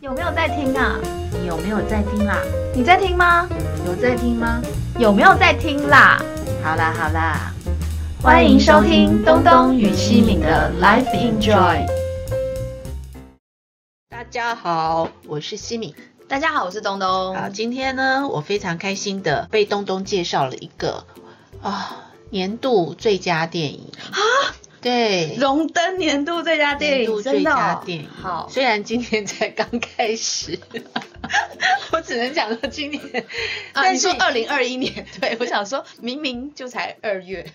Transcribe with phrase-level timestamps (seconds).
[0.00, 0.98] 有没有在听啊？
[1.30, 2.38] 你有没有在听啦？
[2.74, 3.46] 你在听吗？
[3.84, 4.62] 有在听吗？
[4.98, 6.18] 有没有在听啦？
[6.64, 7.52] 好啦好啦，
[8.22, 11.86] 欢迎收听东东与西敏的 Life Enjoy。
[14.08, 15.94] 大家好，我是西敏。
[16.26, 17.36] 大家好，我是东东。
[17.36, 21.04] 好，今天呢，我非常开心的被东东介绍了一个
[21.60, 24.16] 啊年度最佳电影啊，
[24.80, 28.08] 对，荣登年度最佳电影，真的电影。
[28.08, 30.58] 好，虽然今天才刚开始，
[31.92, 33.02] 我只能讲说今年，
[33.72, 37.52] 啊，但是你说二零二一年， 对我想说明明就才二月，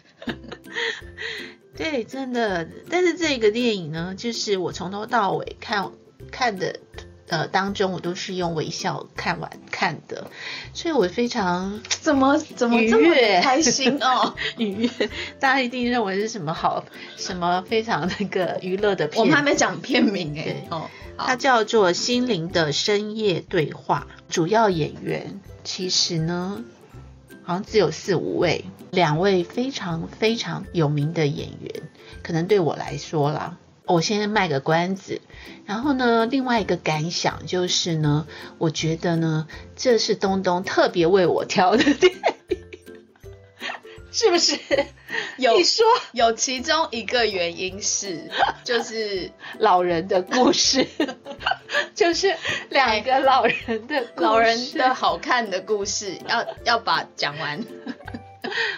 [1.75, 2.67] 对，真的。
[2.89, 5.91] 但是这个电影呢，就是我从头到尾看
[6.31, 6.79] 看的
[7.27, 10.29] 呃当中，我都是用微笑看完看的，
[10.73, 14.35] 所以我非常 怎么怎么这么开心 哦？
[14.57, 14.89] 愉悦。
[15.39, 16.85] 大家一定认为是什么好
[17.17, 26.63] 什么非常那个娱乐的片，我们还没讲片名哎对，哦，它叫做《心灵的深夜对话》，主要演员其实呢，
[27.43, 31.83] 好像只有四五位，两位非常非常有名的演员，
[32.21, 33.57] 可能对我来说啦。
[33.87, 35.21] 我先卖个关子，
[35.65, 42.11] 然后呢，另外一个感想就是呢，我觉得呢，这是东东特别为我挑的电
[42.49, 42.57] 影，
[44.11, 44.57] 是不是？
[45.37, 48.29] 有你说有其中一个原因是，
[48.63, 50.87] 就是 老人的故事，
[51.93, 52.35] 就是
[52.69, 57.63] 两个老人的老人的好看的故事，要要把讲完。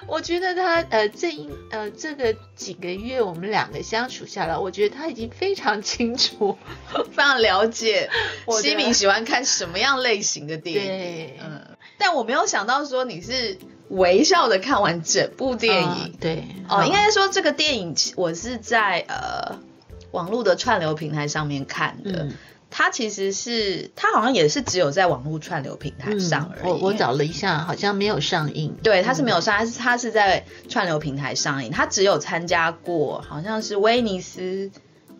[0.08, 6.58] 我觉得他呃这一呃这个几个月我们两个相处下来，我觉得他已经非常清楚，
[7.12, 8.10] 非常了解
[8.46, 10.88] 我的西敏喜欢看什么样类型的电影。
[10.88, 13.58] 对，嗯，但我没有想到说你是
[13.90, 16.14] 微笑的看完整部电影。
[16.14, 19.60] 嗯对哦，应该说这个电影我是在呃
[20.12, 22.24] 网络的串流平台上面看的。
[22.24, 22.38] 嗯
[22.70, 26.62] 它其实是它好像也是只有在网络串流平台上而已。
[26.64, 28.76] 嗯我我找了一下，好像没有上映。
[28.84, 34.70] 对，它是没有上，它是它是在串流平台上映，它只有参加过好像是威尼斯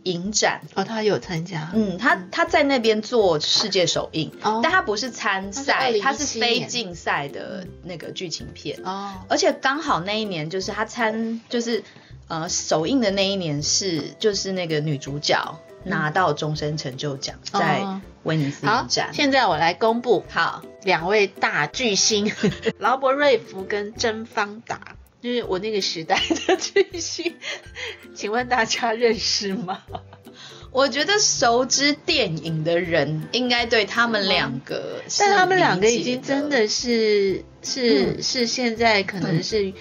[0.04, 0.62] 影展。
[0.76, 11.84] 哦，他有参加，嗯，他他在那边做世界首映，哦但他不是参赛，他是是非竞赛的那个剧情片，哦，而且刚好那一年就是他参就是
[12.28, 19.10] 呃首映的那一年是就是那个女主角拿到终身成就奖，在哦威尼斯好影，展。
[19.14, 22.32] 现在我来公布好，两位大巨星，
[22.80, 27.36] 劳勃瑞福跟甄方达，就是我那个时代的巨星，
[28.14, 29.84] 请问大家认识吗？
[30.70, 38.22] 我觉得熟知电影的人应该对他们两个是但他们两个已经真的是是、嗯。
[38.22, 39.74] 是现在可能是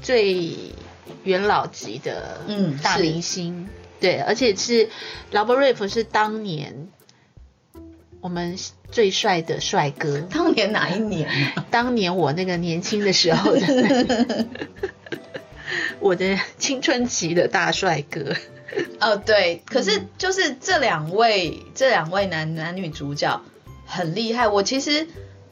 [0.00, 0.54] 最
[1.24, 3.68] 元老级的嗯大明星，
[4.00, 4.88] 对，而且是
[5.30, 6.88] 劳勃瑞夫是当年
[8.20, 8.56] 我们
[8.90, 11.66] 最帅的帅哥，当年哪一年啊？
[11.70, 14.46] 当年我那个年轻的时候的。
[16.00, 18.34] 我的青春期的大帅哥，
[19.00, 23.42] 哦，对，可嗯是就是这两位这两位男男女主角
[23.84, 25.08] 很厉害，我其实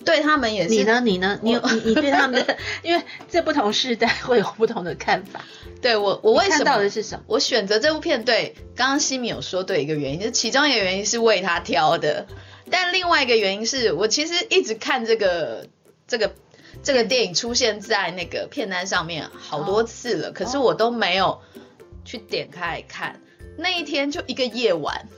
[0.07, 1.03] 对他们也是你呢？
[1.05, 1.39] 你呢？
[1.43, 5.45] 你有你你对他们的，因为这不同时代会有不同的看法。
[5.83, 7.25] 对我我为什么到的是什么？
[7.27, 12.27] 我选择这部片，对，刚刚西米有说对一个原因，就是其中一个原因是为他挑的，
[12.71, 15.67] 但另外一个原因是我其实一直看这个
[16.07, 16.33] 这个
[16.83, 21.41] 这个电影出现在那个片单上面好多次了，可是我都没有
[22.05, 23.21] 去点开来看。
[23.59, 25.09] 那一天就一个夜晚，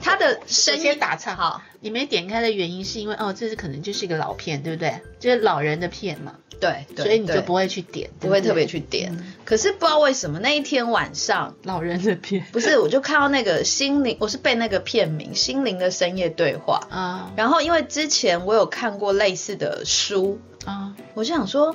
[0.00, 5.00] 他的我声音打岔好，你没点开的原因是因为哦，这是可能就是一个老片，对不对？
[5.18, 9.12] 就是老人的片嘛，对，对所以你就不会去点，不会特别去点。
[9.12, 9.34] 嗯。
[9.44, 12.44] 可是不知道为什么那一天晚上，老人的片。
[12.52, 16.88] 不是我就看到那个心灵，我是被那个片名《心灵的深夜对话》。
[16.94, 17.32] 啊。
[17.36, 20.94] 然后因为之前我有看过类似的书，啊。
[21.14, 21.74] 我就想说，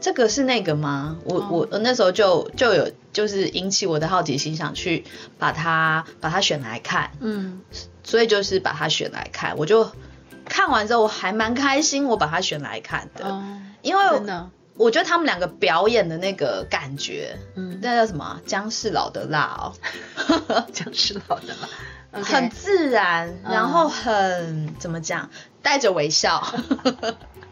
[0.00, 1.16] 这个是那个吗？
[1.24, 1.48] 我、哦。
[1.50, 5.04] 我我那时候就就有就是引起我的好奇心，想去
[5.38, 7.60] 把它把它选来看，嗯。
[8.04, 9.56] 所以就是把它选来看。
[9.58, 9.90] 我就
[10.46, 14.02] 看完之后，我还蛮开心，我把它选来看的，哦，因为
[14.76, 18.40] 我觉得他们两个表演的那个感觉，嗯，那叫什么啊？
[18.46, 19.72] 姜是老的辣
[20.56, 22.22] 哦， 僵尸老的辣。
[22.22, 25.28] 很自然，嗯然后很、怎么讲，
[25.62, 26.42] 带着微笑，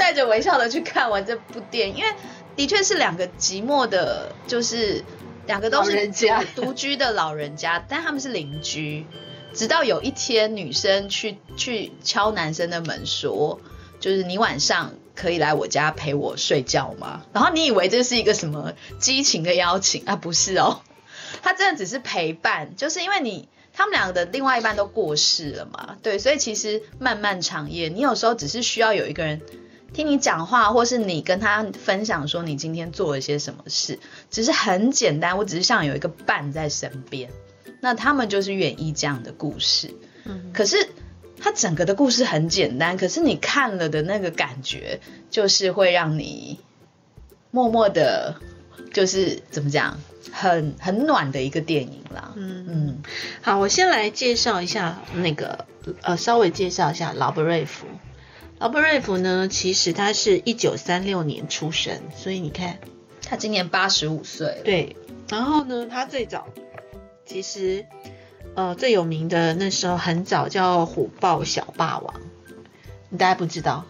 [0.00, 2.10] 带着微笑的去看完这部电影，因为
[2.56, 5.04] 的确是两个寂寞的，就是
[5.46, 9.04] 两个都是人家独独居的老人家，但他们是邻居。
[9.52, 13.60] 直到有一天，女生去去敲男生的门说，
[14.00, 17.26] 就是你晚上可以来我家陪我睡觉吗？
[17.34, 20.16] 然后你以为这是一个什么激情的邀请啊？
[20.16, 20.80] 不是哦，
[21.42, 23.48] 他真的只是陪伴，就是因为你。
[23.72, 29.40] 他他们两个的另外一半都过世了嘛，对，所以其实漫漫长夜，你有时候只是需要有一个人
[29.92, 33.98] 听你讲话，或是你跟他分享说你今天做了些什么事，
[34.30, 37.30] 只是很简单，我只是想有一个伴在身边。
[37.80, 39.94] 那他们就是愿意这样的故事，
[40.24, 40.90] 嗯，可是
[41.40, 45.00] 他整个的故事很简单，可是你看了的那个感觉，
[45.30, 46.60] 就是会让你
[47.50, 48.36] 默默的，
[48.92, 49.98] 就是怎么讲，
[50.30, 52.32] 很很暖的一个电影啦。
[52.36, 53.02] 嗯嗯，
[53.40, 55.64] 好，我先来介绍一下那个
[56.02, 57.86] 呃，稍微介绍一下劳布瑞夫。
[58.60, 62.78] 劳伯瑞夫呢，其实他是一九三六年出生，所以你看，
[63.22, 64.62] 他今年八十五岁了。
[64.62, 64.96] 对，
[65.30, 66.46] 然后呢，他最早
[67.24, 67.86] 其实
[68.54, 72.14] 呃最有名的那时候很早叫《虎豹小霸王》，
[73.08, 73.86] 你大家不知道，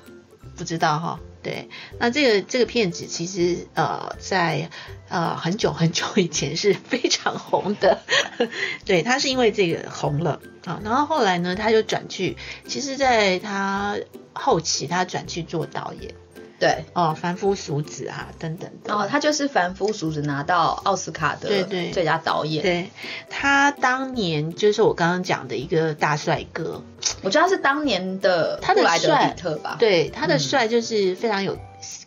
[0.57, 1.21] 不知道哈？
[1.43, 4.69] 对，那这个这个片子其实呃在
[5.09, 8.03] 呃很久很久以前是非常红的，
[8.85, 13.97] 对，他是因为这个红了啊，然后后来呢他就转去，其实在他
[14.33, 16.15] 后期他转去做导演
[16.61, 22.63] 对，哦，凡夫俗子啊、等等的，然后他就是凡夫俗子拿到奥斯卡的对对最佳导演。
[22.63, 22.91] 对
[23.31, 26.85] 他当年就是我刚刚讲的一个大帅哥，
[27.23, 29.77] 我觉得他是当年的他的布莱德帅比特吧。
[29.81, 31.59] 对他的嗯帅就是非常有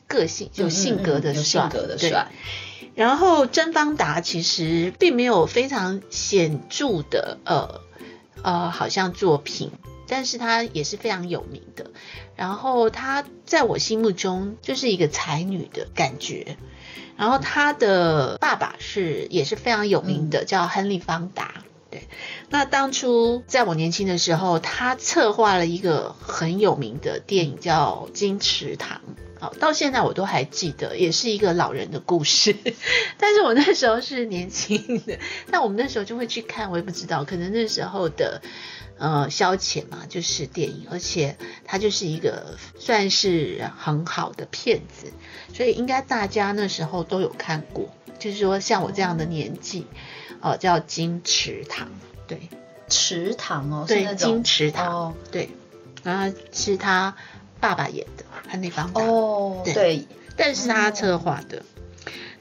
[0.08, 2.28] 个性、有性格的嗯嗯嗯有，性格的帅。
[2.94, 7.82] 然后甄方达其实并没有非常显著的呃
[8.44, 9.72] 呃，好像作品，
[10.14, 11.90] 但是他也是非常有名的。
[12.36, 16.56] 然后他在我心目中就是一个才女的感觉。
[17.18, 21.64] 然后他的爸爸是也是非常有名的，叫亨利方达。
[21.90, 22.08] 对，
[22.54, 29.02] 那当初在我年轻的时候，他策划了一个很有名的电影叫《金池堂》。
[29.42, 32.56] 好，到现在我都还记得，也是一个老人的故事。
[33.18, 35.18] 但是我那时候是年轻的，
[35.50, 38.44] 但我们那时候就会去看，我也不知道，可能那时候的
[39.00, 41.36] 呃消遣嘛，就是电影，而且
[41.66, 45.12] 它就是一个算是很好的片子，
[45.56, 47.90] 所以应该大家那时候都有看过。
[48.20, 49.88] 就是说，像我这样的年纪，
[50.40, 51.90] 哦、叫金池堂，
[52.28, 52.50] 对
[52.90, 55.50] 池塘哦，是对，那金池塘，哦对，
[56.04, 57.16] 然后是他
[57.60, 59.02] 爸爸演的，他那方达。
[59.02, 61.64] 哦，对对，但是他策划的。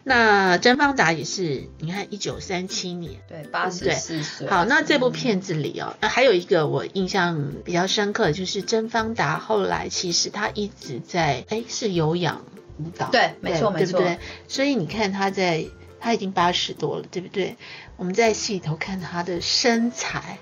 [0.05, 3.21] 那甄方达也是，你看一九三七年。
[3.29, 4.49] 对，八十对四岁。
[4.49, 12.45] 好，那这部片子里哦，呃还有一个我印象比较深刻的就是甄方达后来其实他一直在，哎，是有氧
[12.81, 14.19] 舞蹈，对没错没错对不对？
[14.49, 15.65] 所以你看他在，
[16.03, 17.57] 他已经八十多了，对不对？
[17.97, 20.39] 我们在戏里头看她的身材，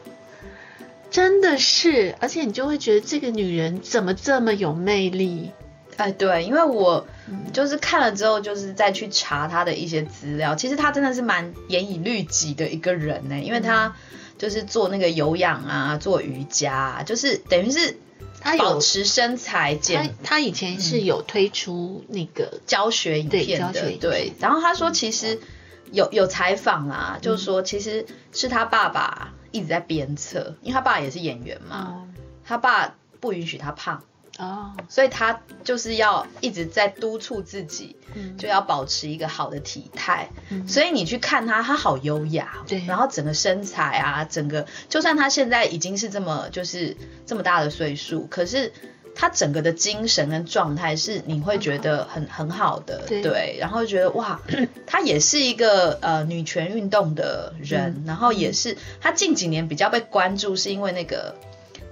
[1.11, 5.51] 真的是，而且你就会觉得这个女人怎么这么有魅力？
[5.99, 10.55] 哎，对，因为我嗯就是看了之后，就是再去查她的一些资料。
[10.55, 13.95] 其实她真的是蛮严以律己的一个人呢，因为她
[14.39, 17.99] 就是做那个有氧啊，做瑜伽、啊，就是等于是
[18.41, 24.33] 他有保持身材他减他以前是有推出那个教学影片的，教学影对。
[24.41, 25.39] 然后他说，其实
[25.93, 32.09] 有有采访啊，就是说其实是他爸爸一直在鞭策，因为他爸也是演员嘛，
[32.45, 34.03] 他爸不允许他胖。
[34.41, 38.39] 哦，所以他就是要一直在督促自己，嗯。
[38.39, 40.31] 就要保持一个好的体态。
[40.49, 40.67] 嗯。
[40.67, 42.83] 所以你去看他，他好优雅，对。
[42.87, 46.97] 然后整个身材啊，整个就算他现在已经是这么就是
[47.27, 48.73] 这么大的岁数，可是
[49.15, 52.81] 他整个的精神跟状态是你会觉得很很好。
[52.81, 54.41] 的，对然后觉得哇，
[54.87, 58.05] 他也是一个呃女权运动的人，嗯。
[58.06, 61.35] 然后也是他近几年比较被关注，是因为那个。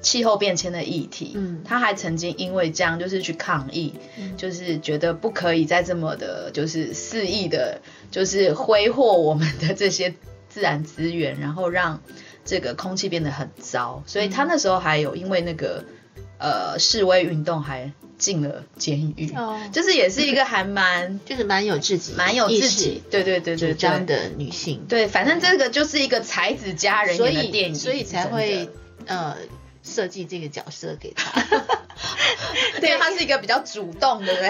[0.00, 1.62] 气候变迁的议题，嗯。
[1.64, 4.36] 他还曾经因为这样就是去抗议，嗯。
[4.36, 10.14] 就是觉得不可以再这么的，就是肆意的，就是挥霍我们的这些
[10.48, 12.00] 自然资源，然后让
[12.44, 14.02] 这个空气变得很糟。
[14.06, 15.84] 所以他那时候还有因为那个
[16.38, 19.60] 呃示威运动还进了监狱，哦。
[19.72, 24.16] 就是也是一个还蛮 就是蛮有自己蛮有自己，对对对对主张对。
[24.16, 28.68] 的女性，对，反正这个就是一个才子佳人所以演的电影，所以才会
[29.06, 29.36] 呃
[29.88, 31.40] 设计这个角色给他。
[32.80, 34.40] 对他是一个比较主动， 对不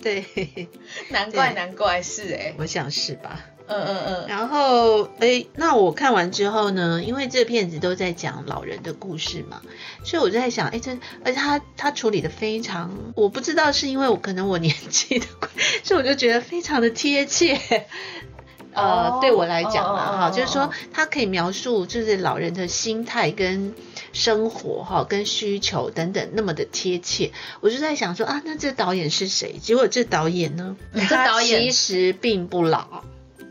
[0.00, 0.24] 对？
[0.24, 0.68] 对，
[1.10, 3.40] 难怪对难怪是哎、我想是吧。
[3.70, 9.60] 嗯嗯嗯，然后，哎，那我看完之后呢，因为这片子都在讲老人的故事嘛，
[10.04, 15.50] 所以我就在想，哎，这而且他他处理的非常，我不知道是因为我可能我年纪的关，
[15.84, 17.60] 所以我就觉得非常的贴切。
[18.72, 23.74] 呃，哦对我来讲嘛，哈、就是说他可以描述就是老人的心态跟
[24.12, 29.56] 生活哈、跟需求等等那么的贴切，我就在想说啊，那这导演是谁？
[29.60, 33.04] 结果这导演呢，嗯这他导演其实并不老。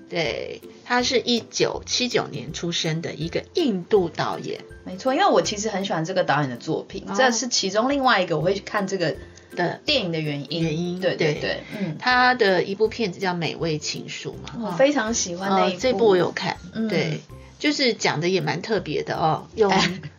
[0.10, 4.62] 对，他是一九七九年出生的一个印度导演。
[4.86, 7.14] 没错，因为我其实很喜欢这个导演的作品，哦。
[7.18, 9.14] 这是其中另外一个我会去看这个
[9.54, 9.82] 的。
[9.86, 10.64] 电影的原因。
[10.64, 11.42] 原因对对对。
[11.42, 15.76] 对，嗯，他的一部片子叫《美味情书》嘛，哈我非常喜欢那一部。
[15.76, 16.88] 哦这部我有看，嗯。
[16.88, 17.20] 对，
[17.60, 20.00] 就是讲的也蛮特别的哦，用、哎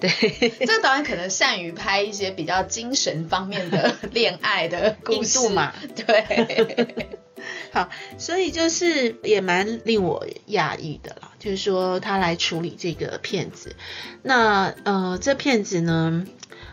[0.00, 0.10] 对。
[0.60, 7.08] 这个导演可能善于拍一些比较精神方面的 恋爱的故事嘛， 对，
[7.72, 7.88] 好，
[8.18, 13.76] 所以就是也蛮令我讶异的啦，就是说他来处理这个片子，
[14.22, 16.26] 那呃这片子呢，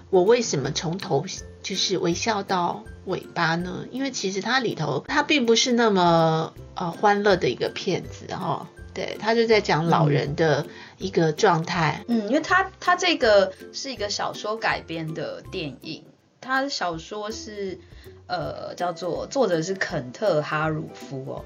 [0.09, 1.25] 我为什么从头
[1.63, 3.85] 就是微笑到尾巴呢？
[3.91, 10.65] 因为其实它里头它并不是那么呃欢乐的一个片子哦，对，他就在讲老人的
[10.97, 16.03] 一个状态，嗯，因为他他这个是一个小说改编的电影，
[16.41, 17.77] 他小说是
[18.25, 21.45] 呃叫做作者是肯特哈鲁夫哦。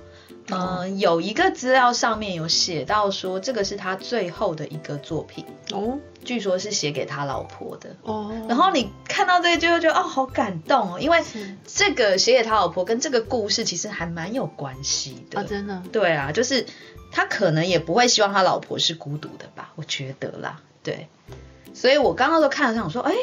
[0.49, 7.95] 嗯、有一个资料上面有写到说，这个是他最后的一个作品，哦据说是写给他老婆的。
[8.03, 15.39] 哦，然后你看到这个就会觉得哦，好感动哦，因为是这个写给他老婆跟这个故事其实还蛮有关系的。
[15.39, 16.67] 啊，真的，对啊，就是
[17.11, 21.07] 他可能也不会希望他老婆是孤独的吧，我觉得啦，对。
[21.73, 23.15] 所以我刚刚都看了想说，哎，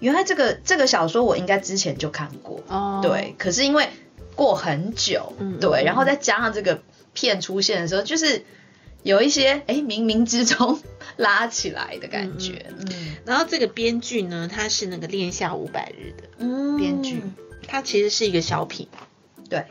[0.00, 3.34] 原来这个这个小说我应该之前就看过，哦，对。
[3.38, 3.88] 可是因为
[4.34, 8.44] 过很久，嗯对，嗯然后再加上这个片出现的时候，就是
[9.02, 10.80] 有一些哎冥冥之中
[11.16, 16.28] 拉起来的感觉，嗯然后这个编剧呢，他是那个恋夏五百日的。
[16.38, 16.76] 嗯。
[16.76, 17.22] 编剧，
[17.68, 18.88] 它其实是一个小品，
[19.48, 19.64] 对，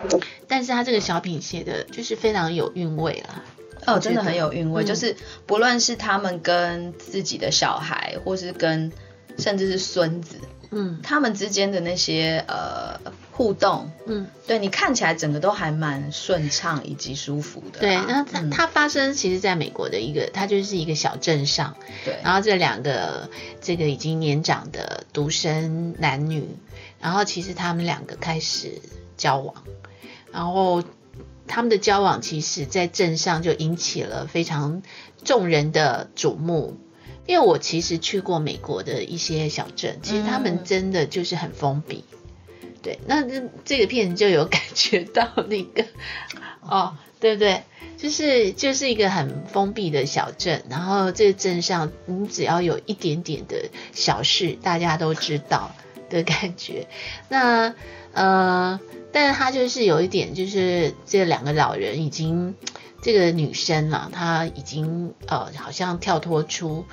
[0.47, 3.43] 但是他这个小品写的就是非常有韵味啦。
[3.85, 4.85] 哦，真的很有韵味，嗯。
[4.85, 5.15] 就是
[5.45, 8.91] 不论是他们跟自己的小孩，或是跟
[9.37, 10.37] 甚至是孙子，
[10.71, 11.01] 嗯。
[11.03, 12.97] 他们之间的那些呃
[13.35, 18.05] 互动，嗯，对你看起来整个都还蛮顺畅以及舒服的对，啦。
[18.07, 21.75] 然后它、嗯它发生其实在美国的一个，它就是一个小镇上，
[22.05, 26.47] 对，然后这两个这个已经年长的独生男女，
[27.01, 28.79] 然后其实他们两个开始
[29.17, 29.55] 交往，
[30.31, 30.83] 然后
[31.47, 34.83] 他们的交往其实在镇上就引起了非常
[35.23, 36.77] 众人的瞩目。
[37.25, 42.03] 因为我其实去过美国的一些小镇，其实他们嗯真的就是很封闭。
[42.83, 45.85] 对，那这这个片子就有感觉到那个
[46.61, 47.63] 哦，对不对？
[47.97, 55.71] 就是就是一个很封闭的小镇，然后这个镇上你只要有一点点的小事，大家都知道
[56.09, 56.87] 的感觉。
[57.29, 57.73] 那
[58.11, 58.79] 呃，
[59.13, 62.55] 但是他就是有一点，就是这两个老人已经，
[63.01, 66.85] 这个女生啊，她已经呃，好像跳脱出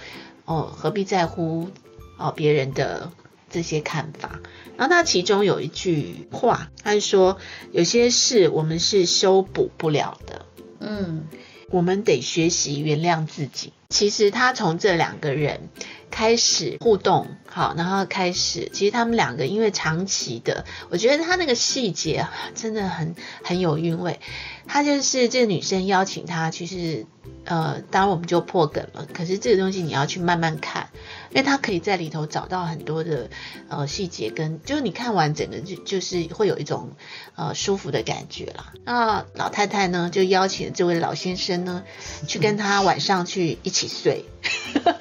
[0.44, 1.68] 哦，何必在乎
[2.16, 3.10] 哦别人的
[3.50, 4.40] 这些看法。
[4.76, 7.38] 然后他其中有一句话，他是说
[7.72, 10.46] 有些事我们是修补不了的，
[10.78, 11.26] 嗯
[11.68, 13.72] 我们得学习原谅自己。
[13.90, 15.68] 其实他从这两个人
[16.10, 24.20] 开始互动，好，然后开始，其实他们两个因为长期的，我觉得他那个细节真的很很有韵味。
[24.66, 27.04] 他就是这个女生邀请他，其实
[27.44, 29.04] 呃，当然我们就破梗了。
[29.12, 30.90] 可是这个东西你要去慢慢看，
[31.30, 33.30] 因为他可以在里头找到很多的
[33.68, 36.92] 呃细节跟，就是你看完整个就就是会有一种
[37.34, 38.72] 呃舒服的感觉啦。
[38.84, 41.82] 那老太太呢，就邀请这位老先生呢，
[42.28, 44.24] 去跟他晚上去一起睡，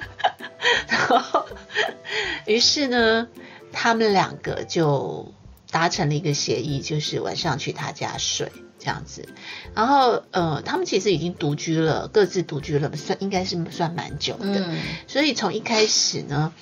[0.88, 1.46] 然后
[2.46, 3.28] 于是呢，
[3.72, 5.32] 他们两个就
[5.70, 8.50] 达成了一个协议，就是晚上去他家睡。
[8.82, 9.28] 这样子，
[9.74, 14.64] 然后呃，他们其实已经独居了，各自独居了，算应该是算蛮久的。
[14.66, 16.54] 嗯所以从一开始呢，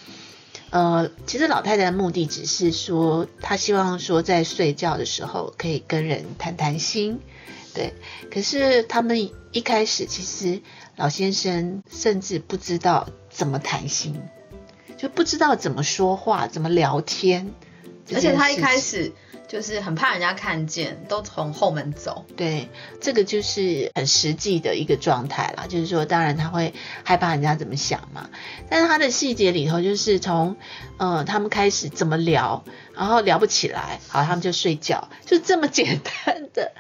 [0.71, 7.21] 呃，其实老太太的目的只是说，她希望说在睡觉的时候可以跟人谈谈心，
[7.75, 7.95] 对。
[8.31, 10.61] 可是他们一开始其实
[10.97, 14.21] 老先生甚至不知道怎么谈心，
[14.97, 17.53] 就不知道怎么说话，怎么聊天。
[18.15, 19.13] 而且他一开始
[19.47, 22.25] 就是很怕人家看见，都从后门走。
[22.37, 22.71] 对，
[23.03, 25.67] 这个就是很实际的一个状态啦。
[25.69, 26.73] 就是说，当然他会
[27.05, 28.31] 害怕人家怎么想嘛，
[28.71, 30.57] 但是他的细节里头，就是从
[30.97, 36.73] 呃他们开始怎么聊，然后聊不起来，好，他们就睡觉，就这么简单的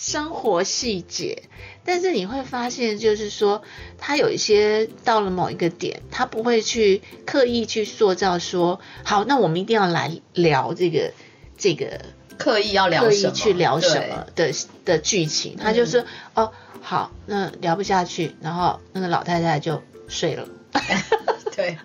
[0.00, 1.42] 生活细节。
[1.84, 3.62] 但是你会发现，就是说，
[3.98, 11.12] 他有一些到了某一个点，他不会去刻意去塑造说，好，那我们一定要来聊这个
[11.58, 12.00] 这个
[12.38, 13.32] 刻意要聊刻什么？
[13.32, 14.52] 意去聊什么的
[14.84, 16.04] 的剧情，他就说、
[16.34, 20.48] 哦好，那聊不下去，然后那个老太太就睡了，
[21.54, 21.76] 对，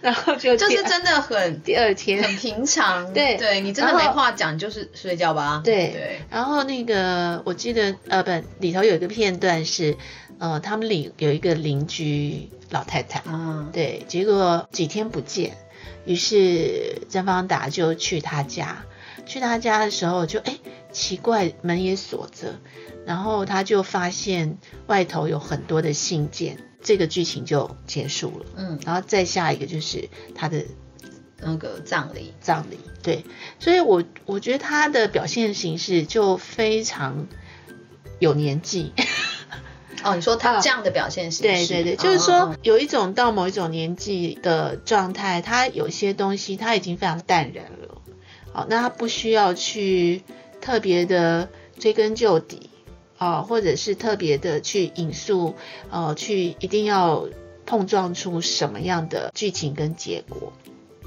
[0.00, 3.12] 然后就就是真的很第二天很平常。
[3.12, 5.60] 对对你真的没话讲，就是睡觉吧。
[5.64, 9.96] 对对，然后那个我记得呃不里头有一个片段是
[10.38, 15.56] 呃他们里有一个邻居老太太，啊，对，结果几天不见，
[16.04, 18.84] 于是曾方达就去他家，
[19.26, 20.58] 去他家的时候就哎
[20.92, 22.54] 奇怪门也锁着，
[23.06, 28.46] 然后他就发现外头有很多的信件，这个剧情就结束了。
[28.54, 30.64] 嗯，然后再下一个就是他的
[31.40, 33.24] 那个葬礼，葬礼，对，
[33.58, 37.26] 所以我我觉得他的表现形式就非常
[38.18, 38.92] 有年纪，
[40.04, 48.00] 哦，你说他啊 这样的表现形式，对对对，就是说有一种到某一种年纪的状态，他有些东西他已经非常淡然了，
[48.52, 50.22] 好，那他不需要去
[50.60, 52.70] 特别的追根究底
[53.18, 55.54] 啊，或者是特别的去引述，
[55.90, 57.28] 呃，去一定要
[57.66, 60.52] 碰撞出什么样的剧情跟结果，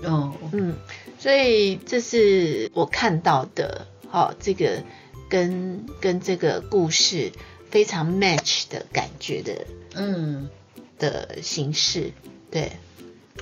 [0.04, 0.76] 哦，嗯，
[1.20, 4.84] 所以这是我看到的，好、这个
[5.30, 7.32] 跟跟这个故事
[7.70, 10.50] 非常 match 的感觉的嗯。
[11.00, 12.12] 的形式，
[12.50, 12.72] 对，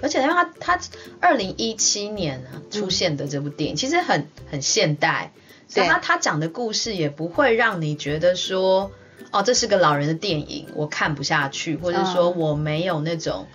[0.02, 0.80] 而且因为他他
[1.22, 5.32] 二零一七年啊出现的这部电影，其实很很现代，
[5.68, 8.92] 所以他他讲的故事也不会让你觉得说，
[9.32, 13.48] 哦，这是个老人的电影，我看不下去，或者说哦我没有那种、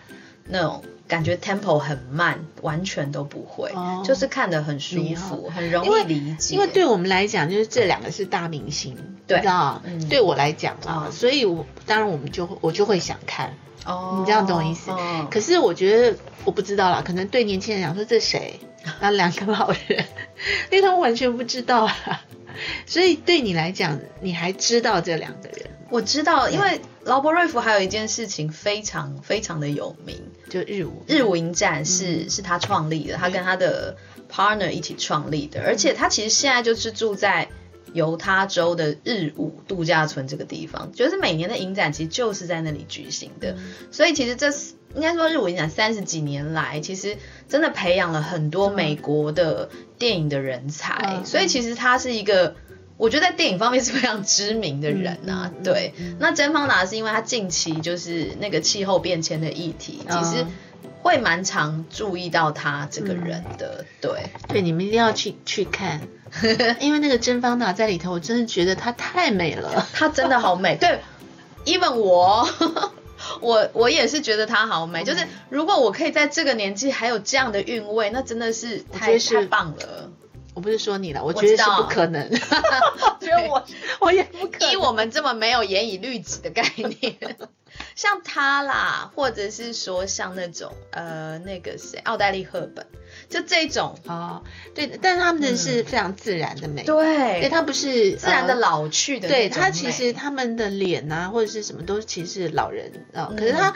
[0.47, 4.03] 那种感觉 tempo 很慢，完全都不会，哦。
[4.07, 6.55] 就是看得很舒服，很容易理解。
[6.55, 9.39] 因为对我们来讲，就是这两个是大明星，对。
[9.39, 10.09] 你知道嗯。
[10.09, 13.53] 对我来讲啊，哦所以我当然我们就我就会想看，
[13.85, 14.93] 哦，你这样懂我意思。
[14.93, 18.61] 哦可是我觉得我不知道啦，可能对年轻人讲说这谁，
[19.03, 20.07] 那两个老人，
[20.71, 22.23] 因为他们完全不知道啊，
[22.87, 30.17] 所以对你来讲，你还知道这两个人，我知道，因为劳勃瑞福还有一件事情非常非常的有名，
[30.51, 33.97] 就日舞，日舞影展是、是他创立的，他跟他的
[34.31, 37.49] partner 一起创立的，而且他其实现在就是住在
[37.95, 43.57] 犹他州的日舞度假村这个地方，就是每年的影展其实就是在那里举行的，
[43.91, 47.17] 所以其实这是应该说日舞影展三十几年来，其实
[47.49, 52.57] 真的培养了很多美国的电影的人才，嗯所以其实他是一个。
[53.01, 55.95] 我觉得在电影方面是非常知名的人啊，嗯嗯嗯对。
[56.19, 60.53] 那甄方达是因为他近期就是那个气候变迁的议题，其实嗯
[61.03, 66.03] 会蛮常注意到他这个人的，对，对，你们一定要去去看，
[66.79, 69.87] 因为那个甄方达在里头，我真的觉得她太美了。
[69.95, 71.01] 他真的好美，对
[71.65, 72.47] ，even 我。
[73.43, 80.11] 我我也是觉得她好美，嗯就是如果我可以在这个年纪还有这样的韵味，那真的是太是太棒了。
[80.61, 83.65] 我不是说你了，我觉得是不可能，我 觉得我
[84.01, 84.73] 我也不可能。
[84.73, 87.17] 以我们这么没有严以律己的概念，
[87.97, 92.85] 像他啦，或者是说像那种呃那个谁奥黛丽赫本，
[93.31, 94.43] 就这种，哦，
[94.75, 97.41] 对，但是他们的是非常自然的美，对。
[97.41, 103.37] 对，他不是自然的呃老去的那对他其实他们的脸啊或者是什么都其实是老人啊、嗯。
[103.37, 103.75] 可是他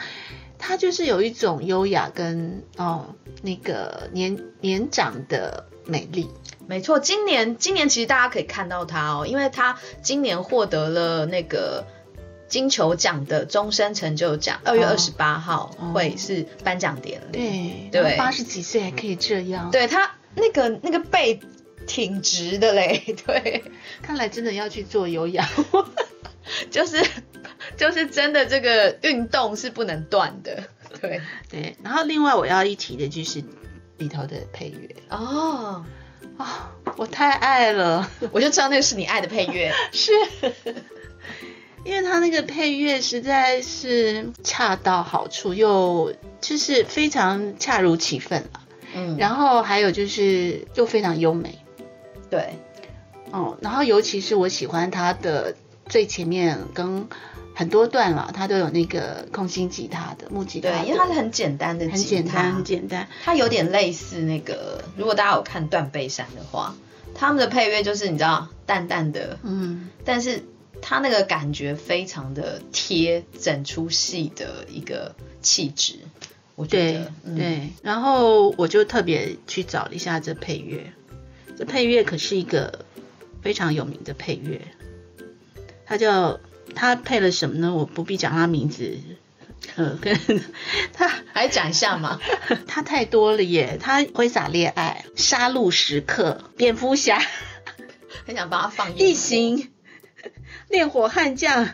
[0.59, 6.27] 他就是有一种优雅跟哦那个年年长的美丽，
[6.67, 11.85] 没错，今年今年其实大家可以看到他哦，因为他今年获得了那个
[12.47, 14.89] 金球奖的终身成就奖，二月哦。
[14.91, 15.93] 二十八号哦。
[15.93, 17.89] 会是颁奖典礼。
[17.91, 18.17] 对对。
[18.17, 21.39] 八十几岁还可以这样，，对他那个那个背
[21.87, 23.63] 挺直的嘞， 对，
[24.01, 25.47] 看来真的要去做有氧。
[26.69, 27.03] 就是
[27.75, 30.63] 就是真的这个运动是不能断的。
[31.01, 33.43] 对，对，然后另外我要一提的就是
[33.97, 34.95] 里头的配乐。
[35.09, 35.83] 哦，
[36.37, 39.71] 啊、我太爱了， 我就知道那个是你爱的配乐。
[39.91, 40.11] 是。
[41.83, 48.61] 因为他那个配乐实在是恰到好处，又就是非常恰如其分了。
[48.95, 51.59] 嗯，然后还有就是又非常优美，
[52.31, 52.57] 对，
[53.29, 55.55] 哦，然后尤其是我喜欢他的
[55.87, 57.07] 最前面跟
[57.55, 62.21] 很多段了，它都有那个空心吉他的木吉他的，对，因为它是很简单的很吉他。
[62.21, 63.07] 简单，很简单。
[63.23, 66.75] 它有点类似那个，如果大家有看断背山的话，
[67.15, 70.43] 他们的配乐就是你知道淡淡的，嗯，但是
[70.81, 75.99] 它那个感觉非常的贴整出戏的一个气质，
[76.55, 77.69] 我觉对得，嗯、对。
[77.81, 80.91] 然后我就特别去找了一下这配乐，
[81.57, 82.85] 这配乐可是一个
[83.41, 84.59] 非常有名的配乐，
[85.85, 86.37] 它叫
[86.73, 87.73] 它配了什么呢？
[87.73, 88.97] 我不必讲他名字。
[89.75, 90.17] 呃， 跟
[90.93, 92.19] 他还讲一下嘛，
[92.67, 93.77] 他太多了耶！
[93.81, 97.19] 他挥洒恋爱、杀戮时刻、蝙蝠侠、
[98.27, 99.71] 很想把他放异形、
[100.69, 101.67] 烈火悍将，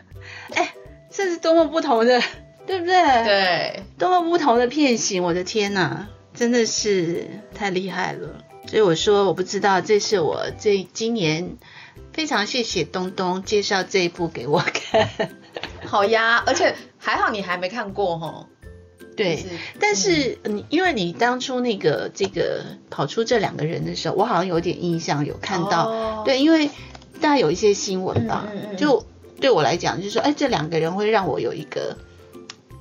[0.53, 0.73] 哎，
[1.11, 2.21] 这是多么不同的，
[2.65, 5.21] 对不对？，对，多么不同的片型！
[5.23, 8.45] 我的天哪，真的是太厉害了。
[8.67, 11.57] 所以我说我不知道，这是我这今年
[12.13, 15.09] 非常谢谢东东介绍这一部给我看。
[15.85, 18.47] 好呀，而且还好你还没看过哈。
[19.17, 19.49] 对，就是
[19.79, 25.89] 但是你因为你当初那个这个跑出这两个人的时候，我好像有点印象，有看到。
[25.89, 26.69] 哦对，因为
[27.19, 29.05] 大家有一些新闻吧，嗯嗯嗯就
[29.39, 31.97] 对我来讲，就是说，哎，这两个人会让我有一个，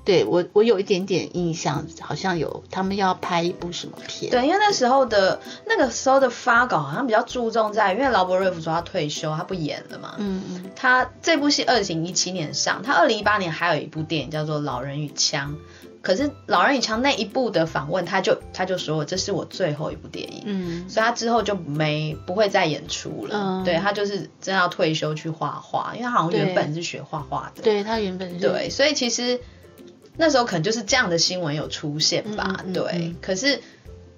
[0.05, 4.31] 对我我有一点点印象，好像有他们要拍一部什么片。
[4.31, 10.15] 对，因为那时候的那个时候的发稿好像比较注重在，因为劳勃瑞夫说他退休，他不演了嘛。
[10.19, 15.55] 嗯嗯他这部戏二零一七年上，他二零一八年还有一部电影叫做《老人与枪》，
[16.01, 23.37] 可是《老人与枪》那一部的访问，他就他就说这是我最后一部电影，嗯所以他之后就没不会再演出了。
[23.37, 27.63] 嗯对他就是真要退休去画画，因为他好像原本是学画画的。
[27.63, 29.39] 对他原本是对，所以其实
[30.17, 32.57] 那时候可能就是这样的新闻有出现吧。
[32.59, 33.61] 嗯嗯嗯对，嗯可是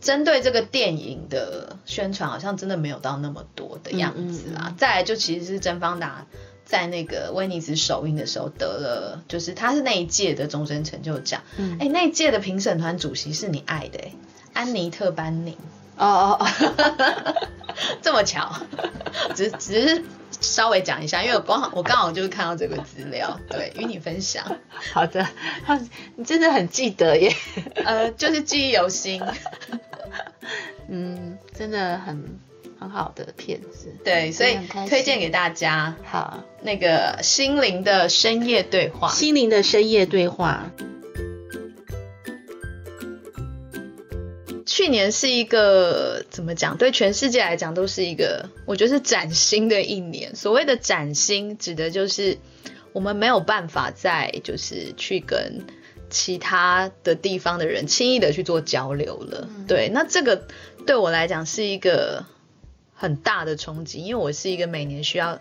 [0.00, 4.68] 针对这个电影的宣传，好像真的没有到那么多的样子啊。
[4.68, 6.26] 嗯嗯再来就其实是甄方达。
[6.64, 11.42] 在那个威尼斯首映的时候得了，就是他是那一届的终身成就奖。
[11.59, 14.12] 嗯哎、那一届的评审团主席是你爱的、哎，
[14.55, 15.55] 安妮特·班宁，
[15.98, 16.46] 哦哦哦，
[18.00, 18.55] 这么巧，
[19.35, 20.05] 只只是
[20.42, 24.44] 稍微讲一下，因为我刚好我刚好就是看到这个资料，对，与你分享。
[24.92, 25.26] 好的，
[26.16, 27.35] 你真的很记得耶。
[27.85, 29.22] 呃， 就是记忆犹新。
[30.88, 32.38] 嗯，真的很
[32.78, 33.94] 很好的片子。
[34.05, 39.09] 对，所以推荐给大家好，那个心灵的深夜对话。
[39.09, 40.70] 心灵的深夜对话。
[44.83, 46.77] 去年是一个怎么讲？
[46.77, 50.35] 对全世界来讲都是一个，我觉得是崭新的一年。
[50.35, 52.37] 所谓的崭新，指的就是
[52.92, 55.64] 我们没有办法再就是去跟
[56.11, 59.49] 其他的地方的人轻易的去做交流了。
[59.68, 60.49] 对，那这个
[60.85, 62.27] 对我来讲是一个
[62.92, 65.40] 很大的冲击，因为我是一个每年需要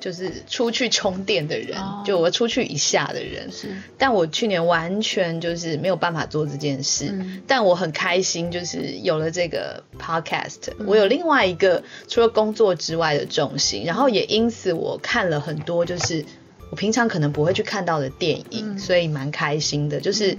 [0.00, 2.02] 就是出去充电的人，哦。
[2.06, 3.50] 就我出去一下的人。
[3.50, 7.42] 是，但我去年完全就是没有办法做这件事，嗯。
[7.46, 10.86] 但我很开心，就是有了这个 podcast，、嗯。
[10.86, 16.24] 我有另外一个除了工作之外的重心，然后也因此我看了很多就是
[16.70, 18.78] 我平常可能不会去看到的电影，嗯。
[18.78, 20.36] 所以蛮开心的，就是。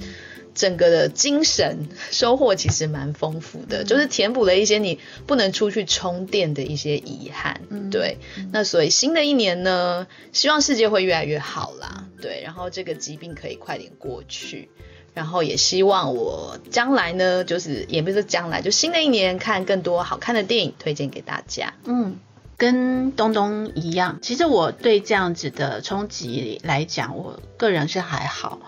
[0.59, 7.61] 整个的精神收获其实蛮丰富的，就是填补了一些你不能出去充电的一些遗憾。
[7.69, 8.17] 嗯对，
[8.51, 12.03] 那所以新的一年呢，希望世界会越来越好啦。
[12.21, 14.69] 对，然后这个疾病可以快点过去，
[15.13, 21.73] 然后也希望我将来呢，就是也不是将来，就新的一年看更多好看的电影推荐给大家。
[21.85, 22.17] 嗯，
[22.57, 28.59] 跟东东一样，其实我对这样子的冲击来讲，我个人是还好。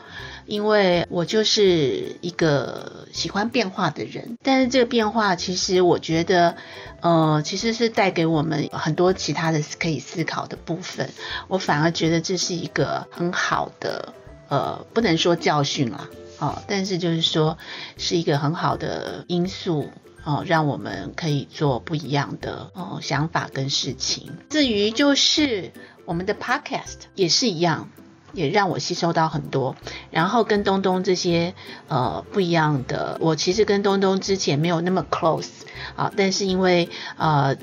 [0.52, 6.58] 因为我就是一个喜欢变化的人，但是这个变化其实我觉得，
[7.00, 11.10] 呃，其实是带给我们很多其他的可以思考的部分。
[11.48, 14.14] 我反而觉得这是一个很好的，
[14.50, 16.10] 呃，不能说教训啦，
[16.40, 17.58] 哦，但是就是说
[17.98, 19.90] 是一个很好的因素。
[20.24, 24.38] 哦，让我们可以做不一样的哦想法跟事情。
[24.52, 25.72] 至于就是
[26.06, 27.90] 我们的 podcast 也是一样，
[28.34, 29.76] 也让我吸收到很多。
[30.10, 31.54] 然后跟东东这些
[31.88, 35.50] 呃不一样的，我其实跟东东之前没有那么 close
[35.96, 37.56] 啊，但是因为呃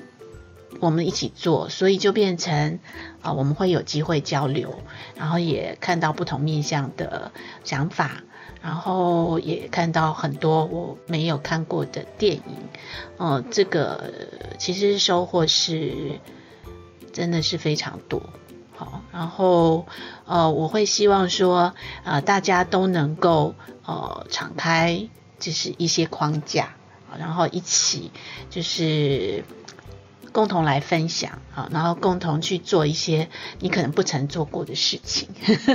[0.80, 2.78] 我们一起做，所以就变成
[3.20, 4.80] 啊、我们会有机会交流，
[5.16, 7.32] 然后也看到不同面向的
[7.64, 8.22] 想法。
[8.60, 12.42] 然后也看到很多我没有看过的电影，
[13.16, 14.12] 呃，这个
[14.58, 16.18] 其实收获是
[17.12, 18.20] 真的是非常多。
[19.12, 19.86] 然后
[20.26, 26.74] 呃，我会希望说，呃，大家都能够呃敞开，就是一些框架，
[27.18, 28.10] 然后一起
[28.50, 29.44] 就是
[30.32, 33.28] 共同来分享啊，然后共同去做一些
[33.60, 35.28] 你可能不曾做过的事情，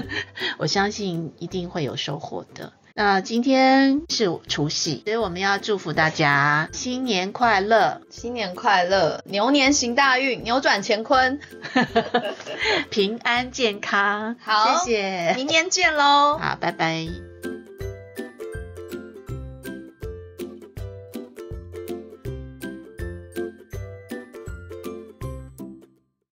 [0.59, 2.73] 我相信一定会有收获的。
[2.95, 11.39] 那今天是除夕，所以我们要祝福大家新年快乐，新年快乐，牛年行大运，扭转乾坤。
[12.91, 14.35] 平安健康。
[14.39, 15.33] 好谢谢。
[15.35, 16.37] 明年见喽。
[16.37, 17.32] 好，拜拜。